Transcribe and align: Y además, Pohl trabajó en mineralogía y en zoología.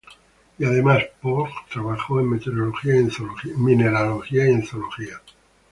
Y 0.57 0.65
además, 0.65 1.03
Pohl 1.21 1.47
trabajó 1.71 2.19
en 2.19 2.31
mineralogía 2.33 2.95
y 2.95 4.47
en 4.55 4.65
zoología. 4.65 5.21